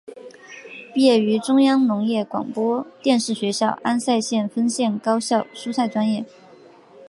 [0.95, 6.25] 毕业于中央农业广播电视学校安塞县分校高效蔬菜专业。